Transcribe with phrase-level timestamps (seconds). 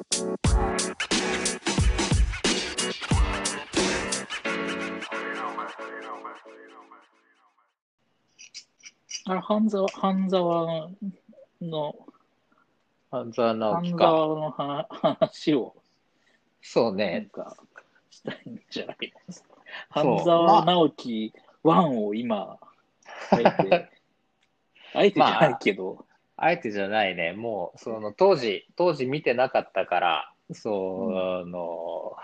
[0.00, 0.04] あ
[9.34, 10.88] れ、半沢、半沢
[11.60, 11.96] の、
[13.10, 14.04] 半沢直半樹か。
[14.04, 15.72] 沢の話話を、なん
[16.62, 17.28] そうね。
[17.32, 17.56] か、
[18.08, 19.48] したいんじゃないですか。
[19.94, 21.32] そう半沢直樹
[21.64, 22.56] 1を今、
[23.32, 23.42] あえて、
[24.94, 26.06] あえてじゃないけど、
[26.38, 27.32] あえてじゃないね。
[27.32, 32.16] もう、その当時、当時見てなかったから、その、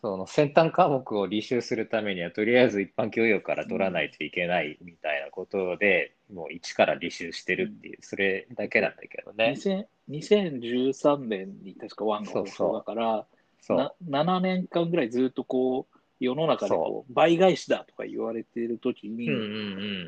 [0.00, 9.54] その先端科目を履修するためには、とりあえず一般教養から取らないといけないみたいなことで、もう一から履修してるっていう、それだけなんだけどね。
[9.56, 13.26] 2000 2013年に確か1が放送だから、
[13.60, 13.76] そう。
[13.76, 13.92] な
[14.24, 19.46] 7年間ぐらいずっとこう、世の中でこう倍返しだとか言われてる時に、うんうんう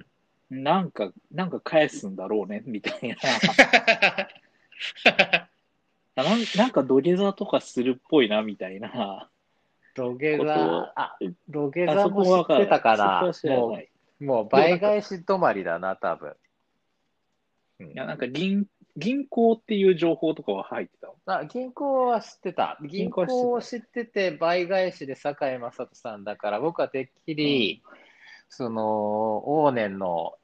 [0.00, 0.06] ん。
[0.62, 3.16] なんか、なんか返すんだろうね、みたいな。
[5.16, 5.48] あ
[6.22, 9.28] なんなんか土下座とかするっぽいな、みたいな。
[9.94, 11.16] 土下座、あ、
[11.48, 13.78] 土下あ座も知ってたからも。
[14.20, 16.28] う、もう倍返し止まりだな、多分。
[16.28, 16.34] うん
[17.90, 21.14] いや、なんか銀、銀行っていう情報とかは入ってたの？
[21.26, 22.78] あ銀行は知ってた。
[22.82, 27.82] 銀銀行を知ってて、倍返しで堺雅人さんだから、僕はてっきり、
[28.48, 30.36] その、往年の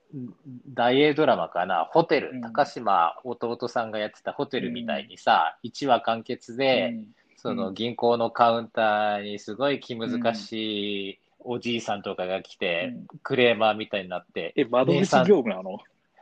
[0.69, 2.41] 大英ドラマかな、ホテル、うん。
[2.41, 7.06] 高島弟さんがやってたホテルみたいにさ、1話完結で、うん。
[7.36, 13.06] そうの銀行のカウンターにすごい気難しいおじいさんとかが来て、うん。
[13.22, 15.78] クレーマーみたいになって、え、窓口業務なの？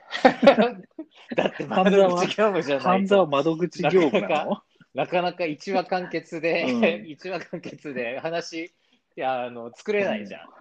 [1.34, 3.30] だって窓口業務じゃない半沢と。
[3.30, 4.62] 窓口業務なの？
[4.95, 7.06] なかなか1話完結で、うん。
[7.11, 8.70] 一話完結で話、い
[9.17, 10.58] や、あの、作れないじゃん。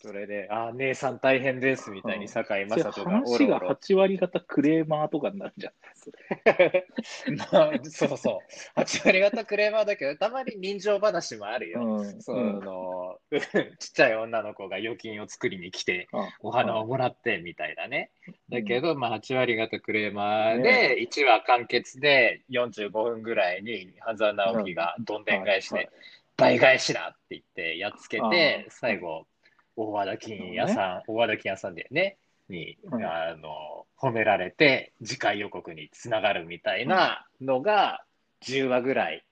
[0.00, 3.76] それで、あ、姉さん大変ですみたいに堺雅人がお話がろおろ。
[3.76, 5.72] 8割方クレーマーとかになるじゃん。
[7.36, 8.40] まあ、そうそ
[8.76, 8.80] う。
[8.80, 11.84] 8割方クレーマーだけど、たまに人情話もあるよ。
[11.84, 13.18] うんその、
[13.80, 16.06] ちっちゃい女の子が預金を作りに来て、
[16.42, 18.12] お花をもらってみたいなね。
[18.50, 25.90] だけど、まあ、8割方クレーマーで、1話完結で45分ぐらいに半沢直樹がどんでん返しはいで、
[26.36, 29.26] 倍返しだって言ってやっつけあてー、最後、
[29.78, 32.18] 大和田金屋さん、大和田金屋さんだよね、
[32.48, 33.04] に、うん。
[33.04, 38.04] あの、褒められて、次回予告につながるみたいなのが、
[38.42, 39.24] 10話ぐらい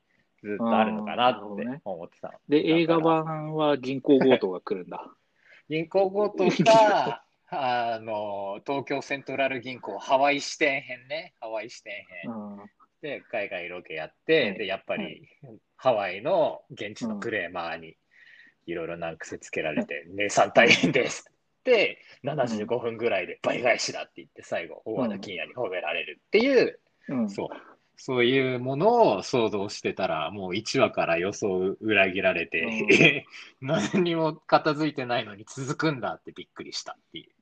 [0.42, 2.34] ずっとあるのかなって思ってたの。
[2.48, 5.04] で、映画版は銀行強盗が来るんだ。
[5.68, 11.92] 銀行強盗か、 あの、東京セントラル銀行ハワイ支店編ね、ハワイ支店
[12.22, 12.30] 編。
[12.30, 12.70] うん。
[13.02, 14.58] で海外ロケやって、はい。
[14.58, 15.28] で、やっぱり
[15.76, 17.96] ハワイの現地のクレーマーに
[18.66, 26.78] いろいろ難癖つけられて、姉さん大変ですって、75分ぐらいで倍返しだって言って、最後、大和田金也に褒められるっていう、
[27.08, 27.48] うんそう。
[27.98, 33.24] そういうものを想像してたら、もう1話から予想を裏切られて、うんえ
[33.62, 37.35] 何にも片付いてないのに続くんだってびっくりしたっていう。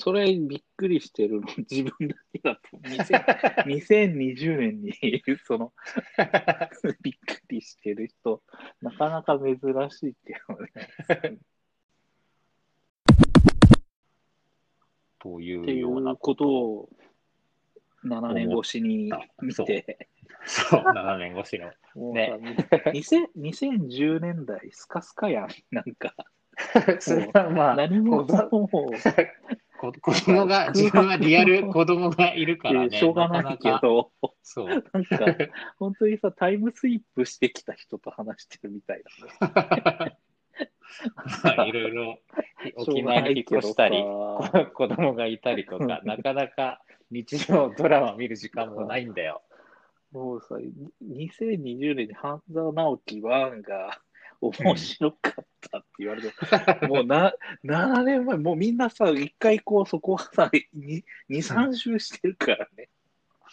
[0.00, 2.76] それびっくりしてるの 自分だけだと。
[2.78, 4.92] 2000 2020 年に
[5.44, 5.72] その
[7.02, 8.42] びっくりしてる人、
[8.80, 9.58] なかなか珍
[9.90, 10.58] しいっていうの
[11.30, 11.38] ね。
[15.18, 16.88] というようなうことを
[18.04, 19.12] 7年越しに
[19.42, 20.08] 見て、
[20.46, 21.70] そう、7年越しの。
[22.14, 25.48] ねさ2000 2010年代スカスカやん。
[25.70, 26.14] なんか、
[27.00, 28.90] それはまあ、何ももうこ
[29.80, 32.98] 子供が、 自分はリアル子供がいるからね。
[32.98, 33.70] しょうがないけ。
[33.80, 34.68] ど、そう。
[34.68, 34.84] なんか、
[35.78, 39.02] 本当にさ、タイムスイップしてきた人と話してるみたい
[39.40, 40.18] なね。
[41.44, 42.18] まあいろいろ
[42.76, 49.42] 沖縄に引っ越したり、子供がいたりとか、 なかなか日常ドラマ見る時間もないんだよ。
[50.12, 50.56] もうさ、
[51.02, 54.00] 2020年に半沢直樹1が
[54.40, 56.32] 面白かったって言われて、
[56.86, 62.88] もうな7年前、もうみんなさ、一回こう、そこはさ、2、3周してるからね。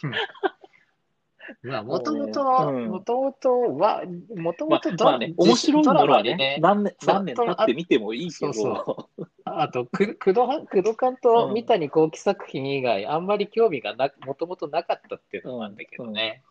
[1.62, 2.90] まあ、もともうと、ん。
[2.90, 4.02] もともとは、
[4.36, 6.36] もとまあもとドまあね、面白いものはね。
[6.36, 16.42] ね、何年、そう何年経って見てもいいけど、そうあと、く工藤は、工藤監と三谷幸喜作品以外、あんまり興味がな、もともとなかったっていうのもあるんだけどね。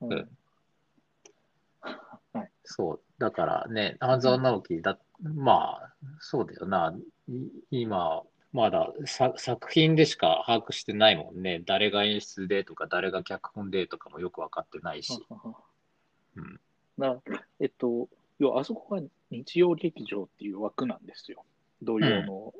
[0.00, 0.12] うん。
[0.12, 0.18] うん。
[1.80, 2.19] はい
[2.70, 3.00] そう。
[3.18, 6.94] だからね、半沢直樹だ、まあ、そうだよな。
[7.28, 8.22] い今、
[8.52, 11.62] まださ作品でしか把握してないもんね。
[11.66, 15.18] 誰が演出でとか、誰が脚本でとかもよく分かってないし。
[16.36, 16.60] うん
[16.96, 17.18] な
[17.58, 18.08] えっと、
[18.38, 21.44] 要はあそこが日曜劇場っていう枠なんですよ。
[21.82, 22.54] 土曜の、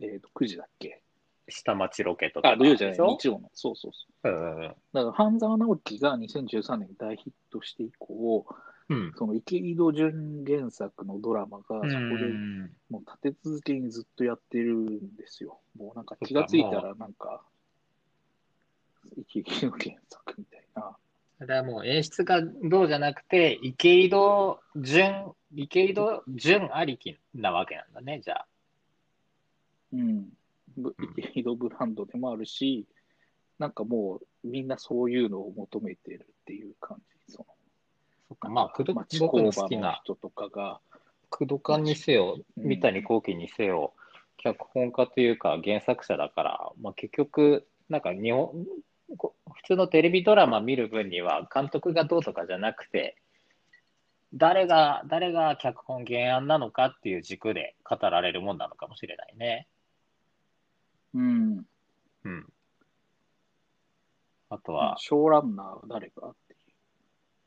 [0.00, 1.02] えっと9時だっけ
[1.48, 3.50] 下町ロケとかあ、土曜じゃない、日曜の。
[3.54, 4.28] そうそうそう。
[4.28, 8.46] うんうんだから、半沢直樹が2013年に大ヒットして以降、
[8.90, 9.12] うん。
[9.16, 11.98] その池井戸潤原作のドラマが、そこでう
[12.28, 15.60] んもう立て続けにずっとやってるんですよ。
[15.76, 17.42] もうなんか気がついたら、なんか、
[19.16, 20.96] 池井戸原作みたいな。
[21.38, 28.46] それはもう演出がどうじゃなくて、池井戸潤、池井戸潤ありきなわけなんだね、じゃあ。
[29.92, 30.28] うん。
[30.76, 32.86] ぶ池井戸ブランドでもあるし、
[33.58, 37.34] なんかもうみんなそういうのを求めてるっていう感じ。
[37.34, 37.46] その
[38.28, 40.80] そっかまあ、くど町僕の好きな、人とかが、
[41.30, 43.94] 工藤館にせよ、うん三谷幸喜にせよ、
[44.36, 48.66] 脚本家というか原作者だから、まあ、結局、なんか日本、
[49.16, 53.16] こ普通のテレビドラマ見る分には、監督がどうとかじゃなくて、
[54.34, 59.66] 誰が、誰が脚本原案なのかっていう軸で語られるもんなのかもしれないね。
[61.14, 61.64] うん。
[62.24, 62.46] うん。
[64.50, 66.34] あとは、ショーランナーは誰か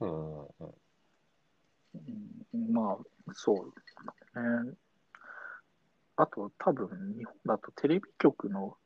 [0.07, 0.63] う。
[0.63, 0.71] うん、
[1.95, 2.97] うんうん、まあ、
[3.33, 3.57] そう
[4.67, 4.73] ね。
[6.17, 8.77] あと、多分、日本だとテレビ局の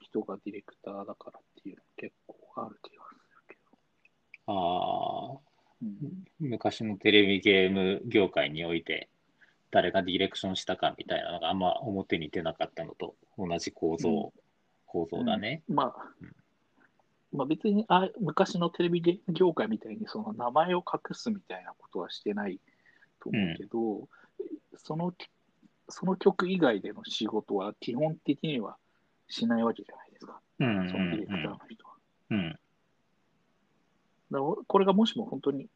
[0.00, 3.56] 人がディレクターだからっていうの結構ある気がするけ
[4.46, 5.42] ああ、ど。
[5.82, 9.08] うん、昔のテレビゲーム業界において、
[9.70, 14.44] 誰がディレクションしたかみたいなのがあんま表に出なかったのと同じ構造、うん
[14.94, 15.64] 構造だね。
[15.68, 16.32] まあうん、
[17.34, 22.60] まあ別にあ昔のテレビ業界みたいにその名前を隠すみたいなことはしてない
[23.20, 24.08] と思うけど、
[24.76, 25.12] その
[25.88, 28.76] その曲以外での仕事は基本的には
[29.28, 31.94] しないわけじゃないですか、うんそのディレクターの人は。
[32.30, 32.58] うん。
[34.30, 35.68] だこれがもしも本当に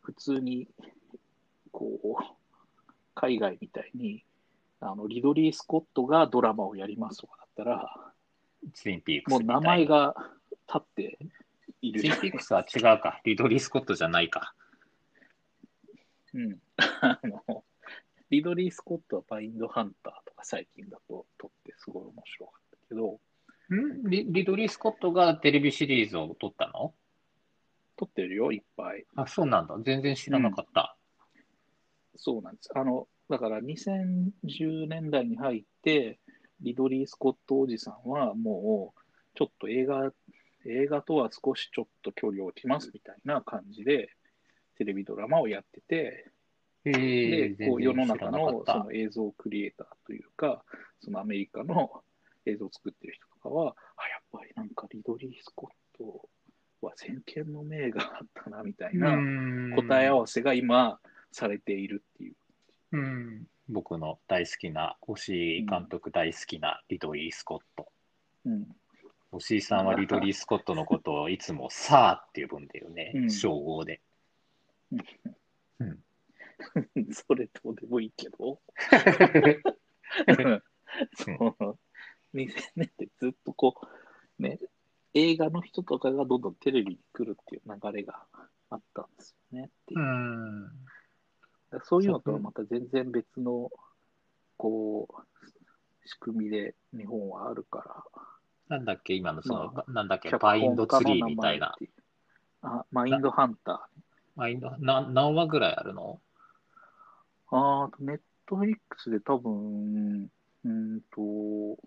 [0.00, 0.68] 普通に
[1.70, 4.24] こう海外みたいに
[4.80, 8.12] あのリドリー・スコットがドラマをやりますとかだったら
[8.72, 10.14] ツインピークスもう名前が
[10.66, 11.18] 立って
[11.82, 13.20] いるは違うか。
[13.24, 14.54] リドリー・スコットじゃないか。
[16.32, 17.64] うん、あの
[18.30, 23.20] リドリー・スコットはバインドハンターとか最近だと撮ってすごい面白かったけど
[23.74, 24.10] ん？
[24.10, 26.92] リリドリー・スコットがテレビシリーズを撮ったの？
[27.96, 29.76] 撮ってるよいっぱいあ、そうなんだ。
[29.84, 30.96] 全然知らなかった。
[32.16, 36.18] そうなんですあのだから2010年代に入って
[36.60, 39.00] リドリー・スコットおじさんはもう
[39.34, 40.12] ちょっと映画
[40.66, 44.10] 映画とは少しちょっと距離を置きますみたいな感じで
[44.76, 46.30] テレビドラマをやってて
[46.84, 50.62] で、こう世の中のその映像クリエイターというか、
[51.00, 52.02] そのアメリカの
[52.44, 56.28] 映像を作ってる人とかは、あ、やっぱりなんかリドリー・スコット
[56.82, 59.16] は先見の明があったなみたいな
[59.76, 60.98] 答え合わせが今
[61.32, 62.34] されているっていう。
[62.92, 67.88] うん僕の大好きな、押井監督大好きなリドリー・スコット。
[68.44, 68.66] うん、
[69.36, 73.12] 押井さんはリドリー・スコットのことをいつもさあって呼ぶんだよね。
[73.14, 73.30] う、ん。
[73.30, 74.00] 称号で。
[77.12, 78.60] それどうでもいいけど、
[81.16, 81.56] その
[82.34, 83.74] 2000年ってずっとこ
[84.38, 84.58] う、ね、
[85.14, 88.24] 映画の人とかがどんどんテレビに来るっていう流れが
[88.70, 90.00] あったんですよねっていう。
[90.00, 91.80] う。
[91.84, 93.70] そういうのとはまた全然別の、
[94.56, 95.14] こう、
[96.06, 98.22] 仕組みで日本はあるから、
[98.68, 101.74] なんだっけ、今のその、まなんだっけ、脚バインドツリーみたいな
[102.62, 103.88] あ、マインドハンタ
[104.36, 106.20] バインド、な何話ぐらいあるの？
[107.52, 107.56] ー。
[107.56, 110.30] あーネットフリックスで多分、
[110.64, 111.78] うーんと、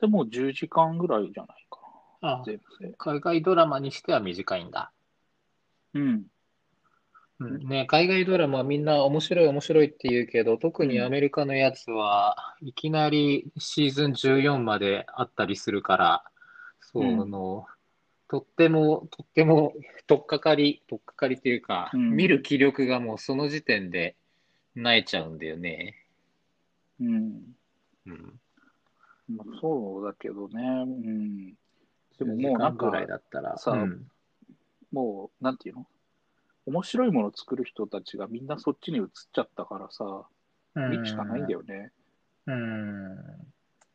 [0.00, 1.80] でも10時間ぐらいじゃないか
[2.20, 2.94] あな、全部で。
[2.98, 4.92] 海外ドラマにしては短いんだ。
[5.94, 6.26] うん。
[7.38, 16.24] うんね、海外ドラマはみんな面白い面白いって言うけど、特にアメリカのやつはいきなりシーズン14まであったりするから、
[16.80, 17.66] その、
[18.28, 19.74] とっても、とっても、
[20.06, 24.16] とっかかり、とっかかりっていうか、うん見る気力がもうその時点で
[24.76, 25.94] 萎えちゃうんだよね。
[27.00, 27.42] うん。
[28.06, 28.40] うん。
[29.28, 30.62] まあ、そうだけどね。
[30.62, 31.48] うん。
[32.18, 34.06] でも10もうなんぐらいだったら、さうん
[34.90, 35.86] もう、なんていうの？
[36.66, 40.26] 面白いものを作る人たちがみんなそっちに移っちゃったからさ、
[40.74, 41.92] 見るしかないんだよね。
[42.46, 43.16] うん。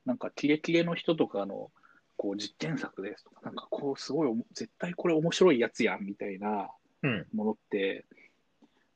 [0.05, 1.71] なんか、キレキレの人とかの、
[2.17, 6.69] こう、実験作ですとか、なんかこう、すごい絶対これ面白いやつやん、みたいな
[7.03, 7.27] うん。
[7.33, 8.05] ものって、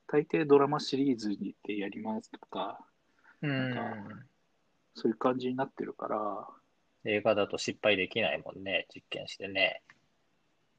[0.07, 1.29] 大抵ドラマシリーズ
[1.63, 2.79] でやりますとか、
[3.41, 4.25] うんなんか
[4.93, 6.47] そういう感じになってるから、
[7.03, 9.81] 映画だと失敗できないもんね、実験してね。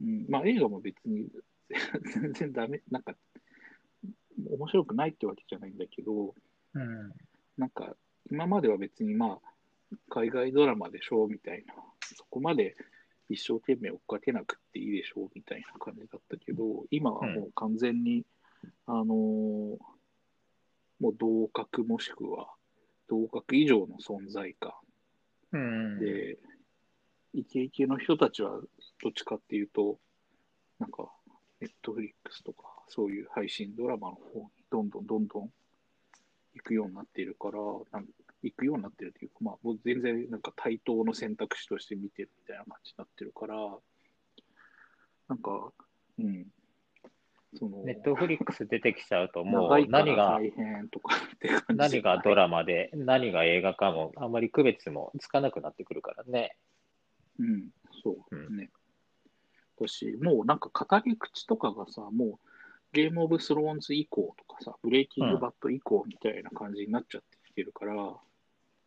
[0.00, 1.28] うん、まあ映画も別に
[2.14, 3.14] 全然ダメ、なんか、
[4.48, 6.34] 面白くないってわけじゃないんだけど、
[6.74, 7.12] うん。
[7.56, 7.96] なんか、
[8.30, 11.74] 今までは別にまあ、海外ドラマでしょみたいな、
[12.14, 12.76] そこまで
[13.28, 18.24] 一生懸命追っかけなくていいでしょみたいな感じだったけど、今はもう完全に、
[18.86, 19.78] あのー
[20.98, 22.48] もう同格もしくは
[23.08, 24.72] 同格以上の存在感
[25.52, 25.98] うん。
[26.00, 26.38] で、
[27.34, 28.60] イケイケの人たちは
[29.02, 29.98] どっちかっていうと、
[30.78, 31.10] なんか、
[31.60, 35.50] ネットフリックスとか、そういう配信ドラマの方にどんどんどんどん
[36.54, 37.58] 行くようになっているから、
[37.92, 38.06] なん
[38.42, 43.56] 行くようになってるというか、まあ、もう全然なんか対等の選択肢として見てるみたいな感じになってるから、
[45.28, 45.72] なんか、
[46.18, 46.46] うん。
[47.58, 50.38] その、ネットフリックス出てきちゃうと、もう何が、
[51.68, 56.56] 何がドララマで、何が映画かも、あんまり区別もつかなくなってくるからね。
[57.38, 57.70] うん、
[58.02, 58.70] そううん
[59.80, 59.86] ね。
[59.86, 62.38] だし、もうなんか語り口とかがさ、もう
[62.92, 67.94] ゲームオブスローンズ以降とかさ、ブレイキングバット以降みたいな感じになっちゃってきてるから、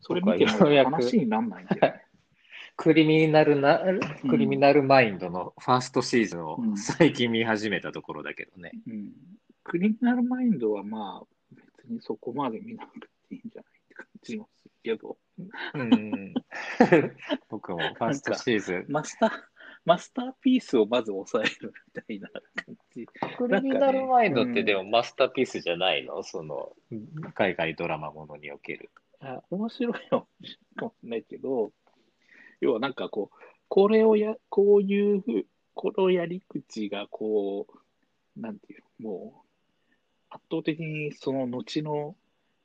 [0.01, 0.51] それ見ても
[0.85, 2.05] 話になんないんだよね。
[2.75, 8.71] クリミナルな、うんクリミナルマインドのファーストシーズンをうん最近見始めたところだけどね。
[8.87, 9.11] うん。
[9.63, 15.17] クリミナルマインドはまあ、別にそこまで見なくていいんじゃないって感じもするけど、
[15.73, 16.33] うん。
[17.49, 18.85] 僕もファーストシーズン。
[18.87, 19.31] マスター、
[19.89, 23.07] マスターピースをまず抑えるみたいな感じ。
[23.07, 26.21] クリミナルマインドってでもマスターピースじゃないの？
[26.21, 26.73] その、
[27.33, 28.91] 海外ドラマものにおける。
[29.19, 30.27] あ面白いの
[30.75, 31.71] かもしれないけど、
[32.61, 37.65] 要はなんかこう、これをや、こういうふう、このやり口がこ
[38.37, 39.43] う、なんていうの、も
[39.89, 39.93] う、
[40.29, 42.15] 圧倒的にその後の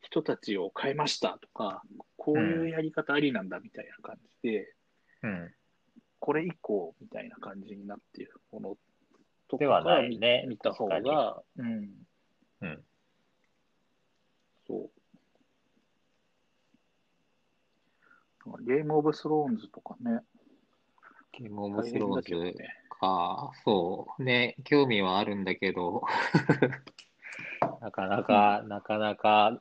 [0.03, 1.83] 人たちを変えましたとか、
[2.19, 4.75] こういうやり方ありなんだみたいな感じで、
[5.23, 5.55] うん。
[6.21, 8.77] これ以降みたいな感じになっているもの
[9.49, 11.91] とかではないね見た方確が、うん。
[12.61, 12.85] うん。
[14.67, 14.91] そう。
[18.65, 20.21] ゲームオブスローンズとかね。
[21.33, 24.23] ゲームオブスロー大変だけどズねか、そう。
[24.23, 26.03] ね、興味はあるんだけど、
[27.81, 29.61] なかなか、なかなか、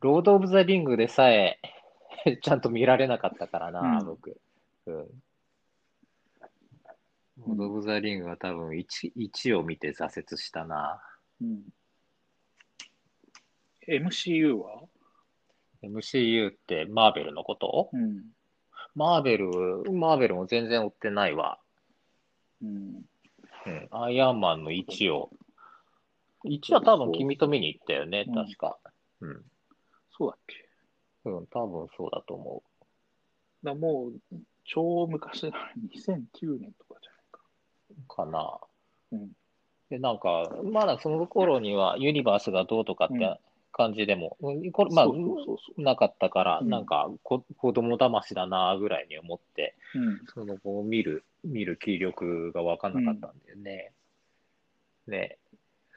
[0.00, 1.58] ロード・オブ・ザ・リングでさえ、
[2.42, 4.40] ちゃんと見られなかったからな、うん僕。
[4.86, 5.06] うん。
[7.56, 11.02] ド・オブ・ザ・リングは多分1、1を見て挫折したな。
[11.40, 11.62] うん。
[13.88, 14.82] MCU は
[15.82, 17.90] ？MCU ってマーベルのこと？
[17.92, 18.24] うん。
[18.94, 19.48] マーベル、
[19.92, 21.58] マーベルも全然追ってないわ。
[22.62, 23.02] うん。
[23.66, 25.30] うん、アイアンマンの1を。
[26.44, 28.78] 1は多分君と見に行ったよね、うん確か。
[29.20, 29.42] うん。
[30.16, 30.68] そうだっけ？
[31.24, 32.62] うん、多分そうだと思
[33.62, 34.36] だもう、
[34.72, 37.40] 超昔だ、2009年とかじゃないか。
[37.90, 38.08] う。
[38.08, 38.60] かな。
[39.12, 39.32] うん。
[39.90, 43.40] で、なんか、まだその頃にはユニバースがどうとかっうんて
[43.72, 45.06] 感じでも、うんこれ、まあ、
[45.76, 49.98] なかったから、うんなんかこ、子供騙しだなぐらいに思って、う。
[49.98, 50.20] うん。
[50.32, 53.92] その後見る、見る気力が分かんなかったんだよね。
[55.08, 55.38] ね、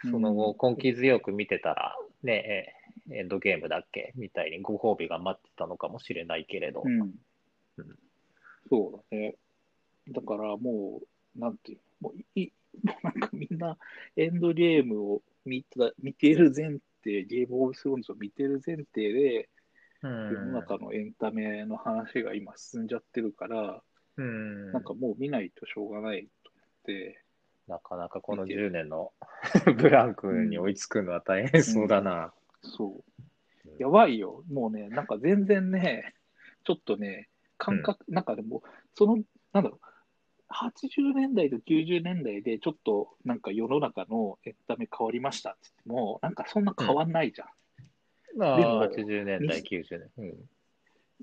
[0.09, 2.33] その後、根気強く見てたら、ね、
[3.11, 6.81] えエンドゲームだっけみたいにご褒美が待ってたのかもしれないけれど。
[6.83, 7.01] うん
[7.77, 7.99] うん。
[8.69, 9.35] そうだね。
[10.09, 11.01] だからも
[11.35, 12.51] う、なんていうの、もうい、
[12.83, 13.77] もうなんかみんな
[14.15, 19.49] エンドゲームを見た見てる前提、ゲームオブスローンズを見てる前提で、
[20.01, 20.53] う世のん。
[20.53, 23.81] 中のエンタメの話が今進んじゃってるから、
[24.17, 24.71] うん。
[24.71, 27.23] なんかもう見ないとしょうがないと思って、
[27.67, 29.13] なかなかこの10年の
[29.77, 32.33] ブランクに追いつくのは大変そうだな。
[32.61, 33.03] そ
[33.65, 33.77] ううん。
[33.77, 34.43] やばいよ。
[34.49, 36.13] もうね、なんか全然ね、
[36.65, 38.63] ちょっとね、感覚、なんかでも、
[38.95, 39.17] その、
[39.51, 39.85] なんだろう、
[40.53, 47.47] 80年代と90年代でちょっとなんか世の中のエンタメ変わりましたって言っても、なんかそんな変わんないじゃん。
[48.37, 50.11] まあ、でも80年代、90年。
[50.17, 50.49] うん。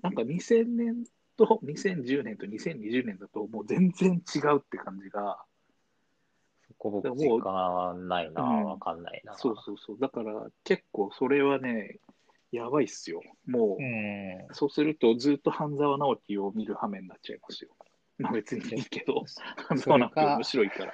[0.03, 1.05] なんか2000年
[1.37, 5.39] と2010年と2020年だともう全然違うって感じが、
[6.69, 9.35] そこ僕、でも時間ないな、うんわかんないな。
[9.37, 9.99] そうそうそう。
[9.99, 11.99] だから結構それはね、
[12.53, 13.23] やばいっすよ。
[13.47, 14.55] もう、うん。
[14.55, 17.71] そうするとずっと半沢直樹を見る羽目になっちゃいますよ。
[18.19, 19.25] まあ別にいいけど、
[19.69, 20.93] 半沢直樹面白いから。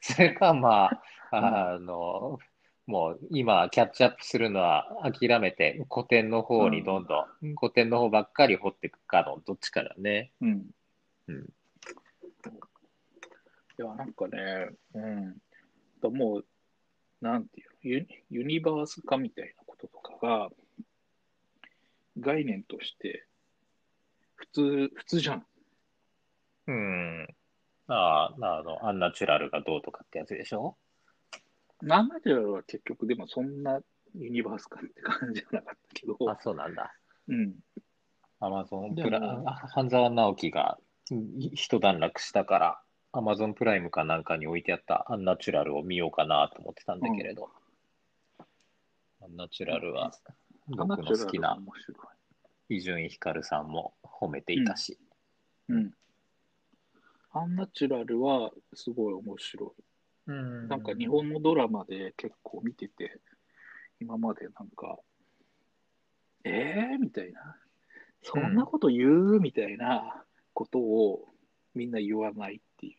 [0.00, 2.38] それか、 まあ、あの、
[2.86, 10.32] もう今、キャッチアップするのは諦めて、古典の方にどんどん、古典の方ばっかり掘っていくかの、どっちかだね。
[10.40, 10.70] うん。
[11.28, 11.50] うん
[13.76, 15.36] いや、なんかね、うん。
[16.00, 16.46] だもう、
[17.20, 19.63] なんていうのユニ、ユニバース化みたいな
[20.24, 20.48] が、
[22.18, 23.26] 概念として、
[24.34, 25.46] 普通、普通じゃん。
[26.66, 27.26] うん。
[27.88, 30.76] ああ、あの、アンナチュラルがどうとかってやつでしょ？
[31.82, 33.80] なんだけどは結局でもそんな
[34.14, 36.94] ユニバース化って感じじゃなかったけど、あ、そうなんだ。
[37.28, 37.54] うん。
[38.40, 40.78] アマゾンプでラも半沢直樹が
[41.10, 42.80] うん一段落したから、
[43.12, 47.50] アマゾンプライムかなんかに置いてあったアンナチュラルを見ようかなと思ってたんだけれど、
[49.24, 50.12] アンナチュラルは
[50.68, 51.58] 僕の好きな
[52.68, 54.98] 伊集院光さんも褒めていたし、い。
[55.72, 55.94] うん。
[57.32, 59.82] アンナチュラルはすごい面白い。
[60.26, 63.18] うんなんか日本のドラマで結構見てて、
[63.98, 64.98] 今までなんか、
[66.44, 66.98] えー？
[66.98, 67.56] みたいな。
[68.22, 69.40] そんなこと言う？
[69.40, 71.28] みたいなことを
[71.74, 72.96] みんな言わないってい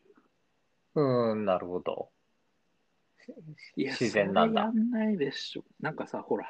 [0.95, 1.01] う。
[1.01, 2.09] うん、なるほど。
[3.75, 5.63] いや、自然なんだやんないでしょ。
[5.81, 6.49] なんかさ、ほら、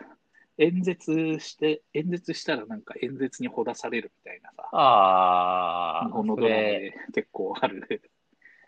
[0.57, 8.01] 演説して、演説したらなんか演説にほだされるみたいなさ、ああ、日本のそドラマでれ、結構ある。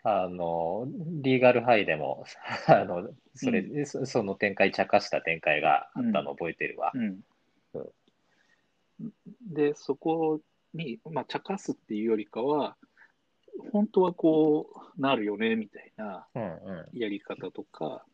[0.04, 0.86] あの、
[1.22, 2.24] リーガルハイでも、
[2.66, 6.92] あの、それ、そその展開、茶化した展開があったの覚えてるわ。
[6.94, 7.22] うんうん
[9.42, 10.40] で、そこ
[10.74, 12.76] に、まあ、茶化すっていうよりかは、
[13.72, 16.98] 本当はこうなるよねみたいなうんうん。
[16.98, 18.04] やり方とか、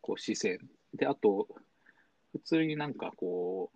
[0.00, 0.58] こう視線。
[0.94, 1.48] で、あと、
[2.32, 3.70] 普通になんかこ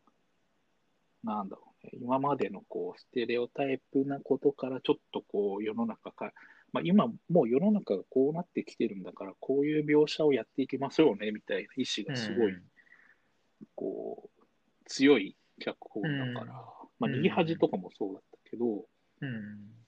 [1.25, 6.33] う、なんだろうね、今までのこうステレオタイプなことからちょっとこう世の中か、
[6.73, 12.57] まあ、今もう世の中がこうなってきてるんだから、こういう描写をやっていきましょうねみたいな意思がすごい、
[13.75, 14.45] こう、
[14.87, 16.03] 強い脚本
[16.35, 16.53] だから、
[16.99, 18.85] まあ、うん逃げ恥とかもそうだったけど、
[19.21, 19.80] うん。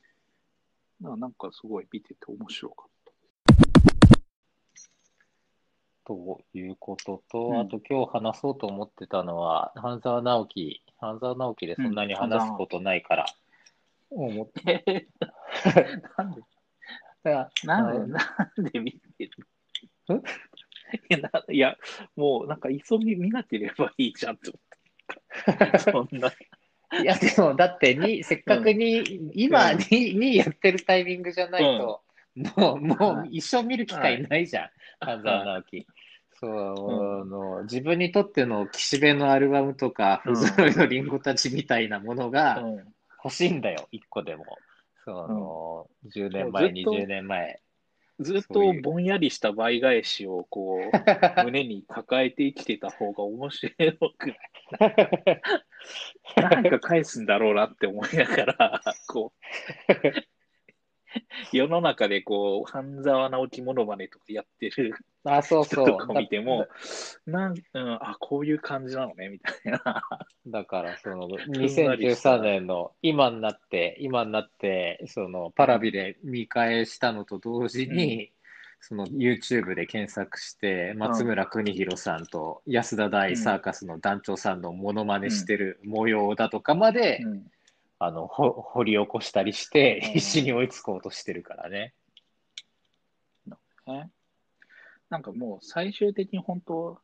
[1.03, 2.93] ななんかすごい見てて面白かっ
[6.05, 13.27] ということと、うんあと今日話そうと思ってたのは、半沢直樹、半沢直樹でそんなに話すことないから、
[14.11, 15.09] 思って、
[16.19, 16.43] なんで、
[17.23, 17.51] た。
[17.65, 18.19] なんで、な
[18.59, 19.31] んで見てる
[21.09, 21.77] いやないや、
[22.17, 25.79] もうなんか急ぎ見なければいいじゃんって思って。
[25.79, 26.31] そんな。
[27.01, 32.03] いや、でも、だってに、 せっかくに、今に、にやってるタイミングじゃないと、
[32.57, 34.71] もう、もう一生見る機会ないじゃん、
[35.01, 35.87] 半沢直樹。
[36.35, 40.35] そう、あの、自分にとっての岸辺のアルバムとか、うん。
[40.35, 42.95] 不揃いのリンゴたちみたいなものがうん。
[43.25, 44.59] 欲しいんだよ、一個でも。
[45.05, 47.61] その、10年も前、うずっと20年前。
[48.21, 50.91] ずっとぼんやりした倍返しをこう、
[51.45, 53.71] 胸に抱えて生きてた方が面白
[54.19, 55.43] くない？
[56.37, 59.33] なんか返すんだろうなって思いながら、 こ
[59.89, 65.87] う、世の中でこう、半沢直樹モノマネとかやってるあ、そうそう。
[65.87, 66.67] 人とか見ても、
[67.27, 70.03] なん、うん、あ、こういう感じなのね、みたいな。
[70.47, 71.77] だから、その、んなりし
[72.23, 78.33] た2013年の今になって、今になって、その、パラビで見返したのと同時に、
[78.85, 87.47] その、YouTube で検索して、松村邦弘さんと安田大サーカスの団長さんのモノマネしてる模様だとかまで、うん
[88.01, 91.95] あの、ほ掘り起こしたりして、うん必死に追いつこうとしてるからね。
[93.87, 94.11] ね。
[95.09, 96.99] なんかもう最終的に本当、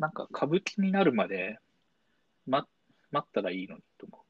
[0.00, 1.60] なんか歌舞伎になるまで、
[2.48, 2.66] ま、
[3.12, 4.24] 待ったらいいのにと思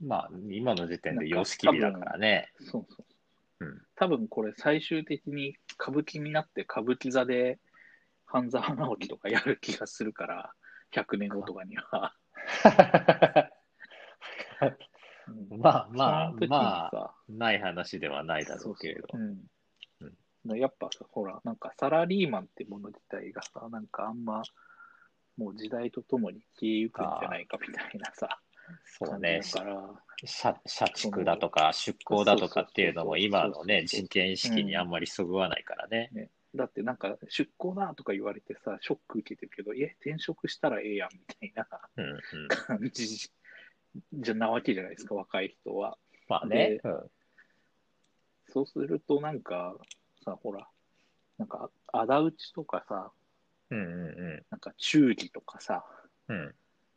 [0.00, 2.52] まあ、今の時点で様式美だからね。
[2.60, 2.64] う。
[2.64, 3.66] そうそう。
[3.66, 7.58] うん多分これ最終的に歌舞伎になって歌舞伎座で
[8.26, 10.52] 半沢直樹とかやる気がするから、
[10.92, 12.14] 100年後とかには。
[15.28, 19.06] うんまあまあまあ、さない話ではないだろそううけれど。
[19.12, 19.20] そう
[20.50, 20.54] う。
[20.54, 20.58] ん。
[20.58, 24.42] やっぱさ、ほら、なんかサラリーマンってもの自体がさ、なんかあんま、
[25.36, 28.40] もう時代とともに消えゆくんじゃないかみたいなさ、
[28.84, 29.40] そうね、
[30.24, 36.30] 社社畜だとか出向だとかっていうのも今のね、人権意識にあんまりそぐわないからね。
[36.54, 42.48] だってなんか出向だとか言われてさ、ショック受けてるけど、え、転職したらええやんみたいなうんうん。
[42.48, 43.30] 感じ
[44.12, 45.96] じゃなわけじゃないですか、若い人は。
[46.28, 46.80] まあねで。
[46.84, 47.10] うん
[48.52, 49.74] そうするとなんか、
[50.24, 50.68] さ、ほら、
[51.38, 53.10] なんか、仇討ちとかさ、
[53.70, 55.86] うんうんなんか忠義とかさ、
[56.28, 56.54] うん。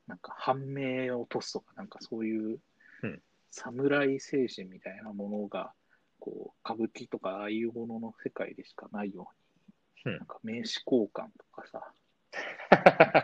[0.08, 0.10] うん。
[0.10, 2.60] なんか反命を落とすとか、なんかそういう
[3.04, 5.72] うん侍精神みたいなものが、
[6.20, 9.30] こう、歌舞伎とかああいうものの世界でしかないよ
[10.06, 11.94] うに、うんなんか名刺交換とかさ、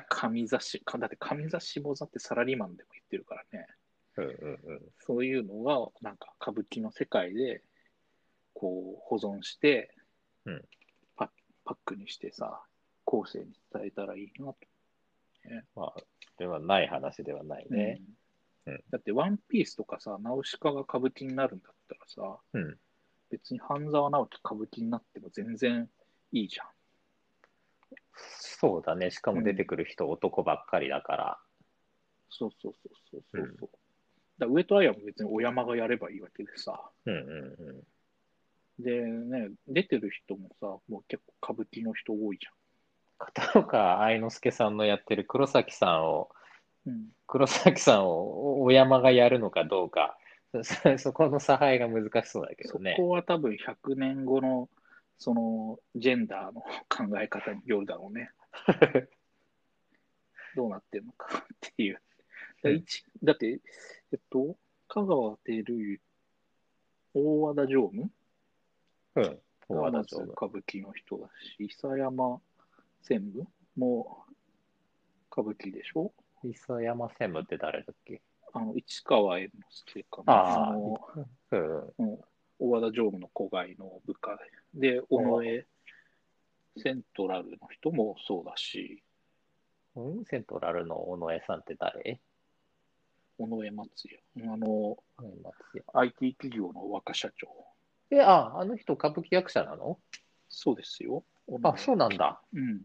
[0.10, 3.68] 上雑誌、かだって上雑誌もだってサラリーマンでも言ってるからね、
[4.18, 4.82] うんうんうん。
[5.00, 7.62] そういうのが、なんか歌舞伎の世界で、
[8.54, 9.94] こう、保存して、
[10.46, 10.64] うん
[11.16, 11.30] パッ
[11.66, 12.64] パックにしてさ、
[13.06, 14.56] 後世に伝えたらいいなと。
[15.76, 15.94] まあ、
[16.42, 18.02] ではない話ではないね。
[18.66, 22.78] うんうんだって、ワンピースとかさ、ナウシカが歌舞伎になるんだったらさ、うん。
[23.32, 25.90] 別に半沢直樹歌舞伎になっても全然
[26.32, 26.68] いいじゃん。
[28.14, 29.10] そうだね。
[29.10, 31.40] しかも出てくる人男ばっかりだから。
[32.30, 33.70] そうそうそうそうそうそう。
[34.38, 36.92] だ上戸彩も別にお山がやればいいわけでさ。
[37.06, 37.66] うんうん
[38.80, 38.84] うん。
[38.84, 42.48] でね、出てる人もさ、もう結構歌舞伎の人多いじ
[43.34, 46.30] 片岡愛之助さんのやってる黒崎さんを。
[46.86, 47.08] うん。
[47.28, 50.18] 黒崎さんをお山がやるのかどうか、
[50.64, 52.96] そ そこの差配が難しそうだけどそね。
[52.98, 54.70] こは多分100年後の、
[55.18, 58.32] その、ジェンダーの考え方によるだろうね。
[60.56, 62.02] どうなってるのかっていう。
[62.64, 63.62] だうん一だって、
[64.12, 64.58] えっと、
[64.90, 66.02] 香川照之、
[67.14, 68.12] 大和田常務？
[69.16, 69.42] うん。
[69.70, 72.42] 大和田常務歌舞伎の人だし、諫山
[73.04, 74.24] 専務も
[75.32, 76.14] 歌舞伎でしょ？
[76.44, 78.22] 磯山専務って誰だっけ？
[78.54, 80.34] あの、市川猿之助かな。
[80.34, 81.00] ああの、
[81.52, 81.88] うん。
[81.98, 82.20] うん
[82.64, 84.38] 大和田常務の子飼いの部下
[84.76, 85.66] で、で、尾上
[86.78, 89.02] セントラルの人もそうだし、
[89.96, 92.22] うん、セントラルの尾上さんって誰？
[93.40, 93.90] 尾上松
[94.36, 94.98] 也、あの、
[95.94, 97.48] IT 企業の若社長。
[98.12, 99.98] え、あ、あの人歌舞伎役者なの？
[100.48, 101.24] そうですよ。
[101.64, 102.44] あ、そうなんだ。
[102.54, 102.82] うん。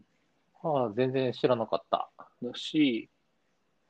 [0.63, 2.09] ああ、全然知らなかった。
[2.41, 3.09] だし、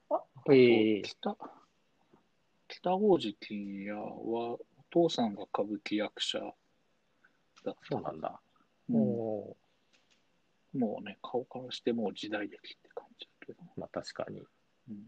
[0.09, 1.37] あとへえ北、
[2.67, 6.51] 北大路欣也は、お父さんが歌舞伎役者だっ
[7.63, 7.75] た。
[7.83, 8.39] そうなんだ。
[8.89, 8.97] うん
[10.73, 13.59] もうね、顔からしてもう時代劇って感じだけど。
[13.77, 14.43] まあ確かに。
[14.89, 15.05] うん、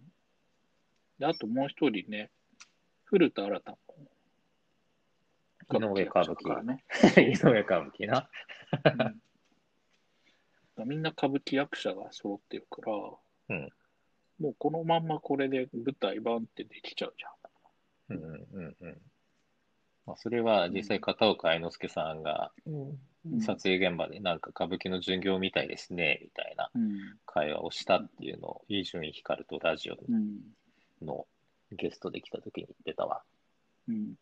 [1.19, 2.31] であともう一人ね、
[3.03, 3.77] 古田新太
[5.79, 6.83] も井上歌舞伎役者だからね。
[7.17, 8.29] 井上歌舞伎な。
[8.83, 9.21] うん
[10.85, 12.93] みんな歌舞伎役者が揃ってるから、
[13.57, 13.69] うん
[14.39, 18.17] もうこのまんまこれで舞台バンってできちゃうじゃん。
[18.17, 18.97] うんうんうんうん。
[20.05, 22.97] まあ、それは実際片岡愛之助さんが、うん
[23.41, 27.17] 撮影現場でなんか歌舞伎の巡業みたいですね、みたいなうん。
[27.25, 30.39] 会話をしたっていうのを、伊集院光とラジオうん。
[31.05, 31.27] の
[31.73, 33.21] ゲストで来た時に言ってたわ。
[33.89, 34.13] うん。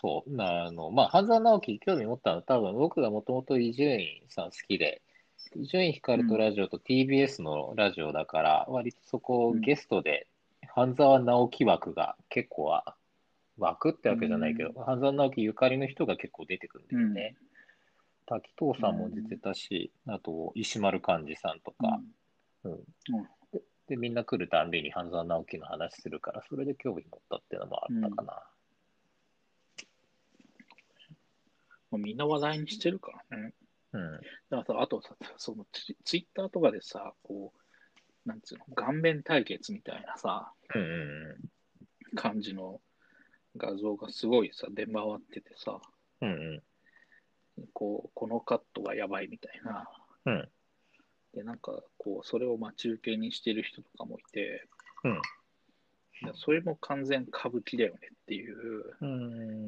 [0.00, 0.32] そう。
[0.32, 5.02] なあの、まあ、半沢直樹興味持ったのは多分僕がもともと伊集院さん好きで、
[5.56, 10.26] 伊集院光とラジオと TBS のラジオだから、割とそこをゲストで、
[10.68, 12.96] 半沢直樹枠が結構は、
[13.58, 17.36] 枠ってわけじゃないけど、う半沢直樹ゆかりの人が結構出てくるんだよね。
[18.26, 22.00] 滝藤さんも出てたし、あと石丸幹二さんとか、
[23.88, 28.42] で、みんな来るたんびに半沢直樹の話するから、それで興味持ったっていうのもあったかな。
[31.90, 33.21] もうみんな話題にしてるから。
[34.52, 41.50] だからさ、あとさ、そのツイツイッターとかでさ、こう、なんつうの、顔面対決みたいなさ、うんうん
[42.14, 42.78] 感じの
[43.56, 45.80] 画像がすごいさ、出回っててさ、
[46.20, 46.28] うん。
[46.28, 46.62] うん
[47.56, 47.66] うん。
[47.72, 49.88] こう、このカットがやばいみたいな。
[50.26, 50.48] うん
[51.32, 54.68] で、なんか、こう、それを待ち受けにしてる人とかもいて、
[55.04, 55.12] うん
[56.24, 59.06] いやそれも完全歌舞伎だよねっていう、う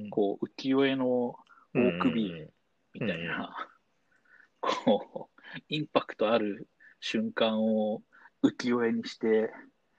[0.06, 1.36] んこう、浮世絵の
[1.74, 2.50] 大首うん
[2.92, 3.68] みたいな、
[5.68, 6.68] インパクトある
[7.00, 8.02] 瞬間を
[8.42, 9.52] 浮世絵にして、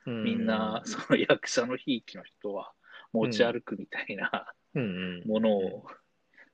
[0.06, 0.46] うんみん。
[0.46, 2.72] な、その役者のひいきの人は
[3.12, 4.54] 持ち歩くみたいな
[5.26, 5.88] ものを、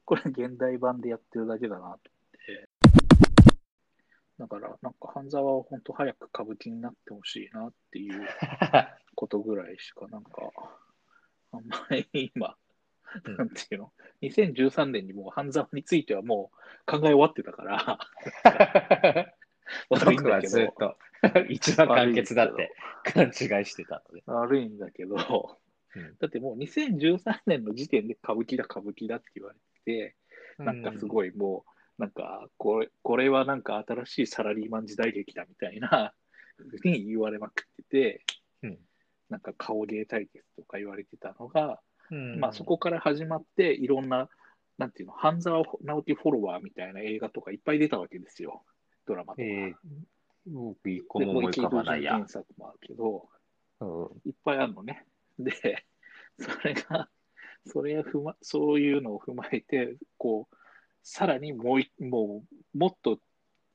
[0.06, 2.70] これ現代版でやってるだけだなと思って。
[4.40, 8.28] だから、なんか半沢は本当早く歌舞伎になってほしいなっていう
[9.16, 10.32] ことぐらいしか、なんか、
[11.52, 12.71] あんまり今、うん
[13.38, 18.00] なんていうの、2013年にもう半沢についてはもう考え終わってたから、
[19.90, 20.98] 悪いんだけど、
[21.50, 24.24] 一番完結だって勘違いしてたので。
[24.26, 25.16] 悪いんだけど、
[25.96, 26.16] うん。
[26.20, 30.16] だってもう2013年の時点で歌舞伎だ、歌舞伎だって言われてて、
[30.58, 31.66] なんかすごいも
[31.98, 36.14] う、なんかこれ、これはなんか新しいサラリーマン時代劇だみたいな
[36.58, 38.26] ふうに言われまくってて、
[38.64, 38.80] うん。
[39.30, 41.80] なんか顔芸対決とか言われてたのが、
[42.12, 44.30] うんまあそこから始まって、いろんな、
[44.78, 48.64] なんていうの、半沢直樹フォロワーみたいな映画とかいっぱい出たわけですよ、
[49.08, 49.44] ドラマとか。
[49.44, 49.74] えー、
[50.48, 52.28] 僕一個でも思い浮かばないや原。
[52.28, 53.30] 作もあるけど、
[53.80, 55.06] うんいっぱいあるのね。
[55.40, 55.86] で、
[56.38, 57.10] それが、
[57.66, 60.56] それを踏ま、そういうのを踏まえて、こう、
[61.04, 62.44] さらにもうい、も
[62.74, 63.20] う、もっと、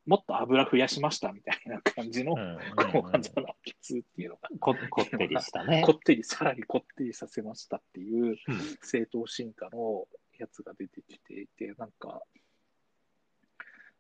[0.07, 2.59] もっと油増やしましたみたいな感じの、うん
[2.93, 5.93] こう、半沢直樹2っていうのが、ここってりしたねこ。
[5.97, 8.37] ってり、さらにこってりさせましたっていううん
[8.83, 10.07] 正当進化の
[10.39, 12.23] やつが出てきていて、なんか、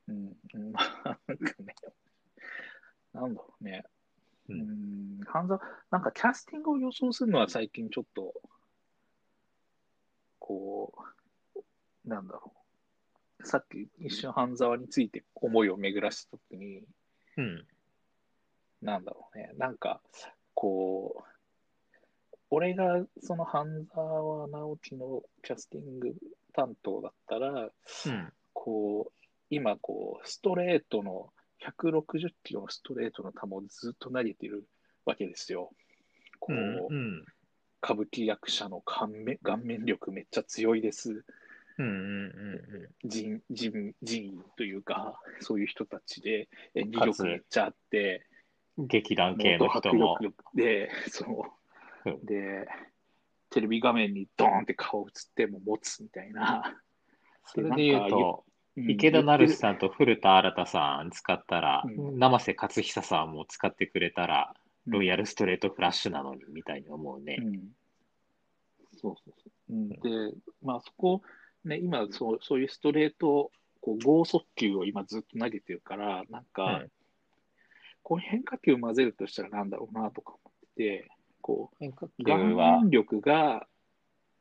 [0.09, 1.75] うん、うんまあ、なんかね、
[3.13, 3.85] なんだろうね、
[4.49, 8.33] ううんん、半沢、なんかキャスティングを予想するのは最近ちょっと、
[10.39, 10.93] こ
[11.57, 12.56] う、なんだろう。
[13.47, 16.83] さっき一瞬半沢について思いを巡らしたときに、
[17.37, 17.65] うん
[18.83, 20.01] なんだろうね、なんか、
[20.55, 26.15] こう、俺がその半沢直樹のキャスティング
[26.53, 27.67] 担当だったら、う
[28.09, 28.33] ん。
[28.53, 29.13] こう、
[29.51, 31.31] 今こう、ストレートの、
[31.65, 34.65] 160キロのストレートの球をずっと投げてる
[35.05, 35.71] わけですよ。
[36.39, 36.87] こう、うん。
[36.89, 37.25] うん。
[37.83, 41.25] 歌舞伎役者の顔面顔面力めっちゃ強いです。
[41.79, 41.87] うん。
[41.87, 41.91] う
[43.05, 43.09] ん。
[43.09, 48.27] 人人人員というか、そういう人たちで演技力めっちゃあって、
[48.77, 48.87] うん。
[48.87, 50.19] 劇団系元の人も
[50.55, 51.47] で、そ
[52.05, 52.13] うう。
[52.15, 52.69] んで、
[53.51, 56.79] テレビ画面にドーンって顔映っても持つみたいな。
[57.45, 64.53] それで言うと、うん池田成さんと古田新太さん使ったら、うん生瀬勝久さんも使ってくれたら、
[64.87, 67.39] うんロイヤルストレートフラッシュなのにみたいに思うね。
[67.41, 67.61] うん
[68.99, 69.73] そうそうそう。
[69.73, 69.99] うん、で、
[70.63, 71.23] まあそこ、
[71.67, 73.51] ね、今そう、そういうストレート、
[73.81, 76.91] こう、剛速球を今ずっと投げてるから、なんか、うん
[78.09, 81.09] こう変化球混ぜるとしたらなんだろうなとか思ってて、
[81.41, 83.67] こ変化う、球顔は面、力が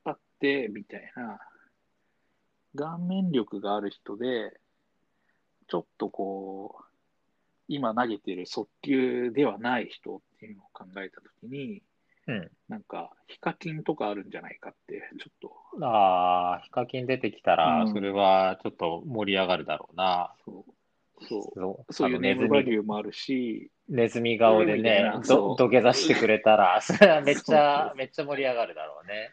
[0.03, 1.39] あって、みたいな、
[2.75, 4.59] 顔面力がある人で、
[5.67, 6.83] ちょっとこう、
[7.67, 11.81] 今投げてる速球ではない人っていうのを考えたときに、
[12.27, 15.85] うん、なんか、ヒカキンとかあるんじゃないかって、ちょっと。
[15.85, 20.33] ああ、ヒカキン出てきたら、それはちょっと盛り上がるだろうな。
[20.47, 20.75] うん、そう。
[21.27, 29.31] そうそういうネズミバリューもあるし、ネズミ顔でね、土下座してくれたら、 それはめっちゃ、めっちゃ盛り上がるだろうね。